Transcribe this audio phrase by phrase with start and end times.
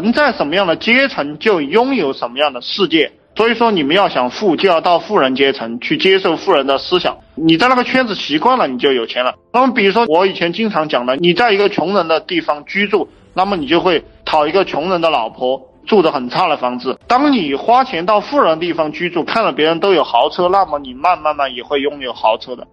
[0.00, 3.12] 人在什么样的阶层就拥有什么样的世界。
[3.34, 9.34] 所以说你们要想富就要到富人阶层去接受富人的思想你在那个圈子习惯了你就有钱了。
[9.52, 16.98] 那么比如说我以前经常讲的你在一个穷人的地方居住那么你就会讨一个穷人的老婆住的很差的房子。
[17.08, 22.66] 当你花钱到富人地方居住看了别人都有豪车那么你慢慢慢也会拥有豪车的。